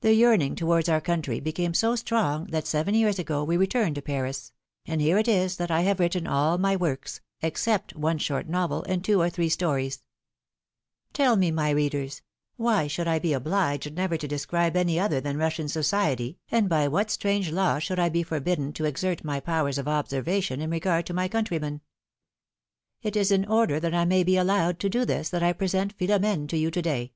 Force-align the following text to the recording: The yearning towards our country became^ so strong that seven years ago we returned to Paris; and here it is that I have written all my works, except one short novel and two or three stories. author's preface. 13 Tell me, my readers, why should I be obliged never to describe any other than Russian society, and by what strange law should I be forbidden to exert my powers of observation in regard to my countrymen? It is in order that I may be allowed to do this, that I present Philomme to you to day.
The 0.00 0.14
yearning 0.14 0.54
towards 0.54 0.88
our 0.88 1.00
country 1.00 1.40
became^ 1.40 1.74
so 1.74 1.96
strong 1.96 2.44
that 2.52 2.68
seven 2.68 2.94
years 2.94 3.18
ago 3.18 3.42
we 3.42 3.56
returned 3.56 3.96
to 3.96 4.00
Paris; 4.00 4.52
and 4.86 5.00
here 5.00 5.18
it 5.18 5.26
is 5.26 5.56
that 5.56 5.72
I 5.72 5.80
have 5.80 5.98
written 5.98 6.24
all 6.28 6.56
my 6.56 6.76
works, 6.76 7.20
except 7.42 7.96
one 7.96 8.18
short 8.18 8.48
novel 8.48 8.84
and 8.84 9.02
two 9.04 9.20
or 9.20 9.28
three 9.28 9.48
stories. 9.48 9.94
author's 9.94 11.14
preface. 11.14 11.18
13 11.18 11.24
Tell 11.26 11.36
me, 11.36 11.50
my 11.50 11.70
readers, 11.70 12.22
why 12.56 12.86
should 12.86 13.08
I 13.08 13.18
be 13.18 13.32
obliged 13.32 13.92
never 13.92 14.16
to 14.16 14.28
describe 14.28 14.76
any 14.76 15.00
other 15.00 15.20
than 15.20 15.36
Russian 15.36 15.66
society, 15.66 16.38
and 16.48 16.68
by 16.68 16.86
what 16.86 17.10
strange 17.10 17.50
law 17.50 17.80
should 17.80 17.98
I 17.98 18.08
be 18.08 18.22
forbidden 18.22 18.72
to 18.74 18.84
exert 18.84 19.24
my 19.24 19.40
powers 19.40 19.78
of 19.78 19.88
observation 19.88 20.60
in 20.60 20.70
regard 20.70 21.06
to 21.06 21.12
my 21.12 21.26
countrymen? 21.26 21.80
It 23.02 23.16
is 23.16 23.32
in 23.32 23.44
order 23.44 23.80
that 23.80 23.94
I 23.96 24.04
may 24.04 24.22
be 24.22 24.36
allowed 24.36 24.78
to 24.78 24.88
do 24.88 25.04
this, 25.04 25.28
that 25.30 25.42
I 25.42 25.52
present 25.52 25.92
Philomme 25.98 26.46
to 26.46 26.56
you 26.56 26.70
to 26.70 26.80
day. 26.82 27.14